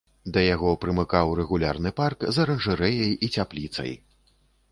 Да 0.35 0.41
яго 0.43 0.69
прымыкаў 0.85 1.33
рэгулярны 1.39 1.91
парк 2.01 2.25
з 2.37 2.43
аранжарэяй 2.45 3.11
і 3.27 3.29
цяпліцай. 3.39 3.91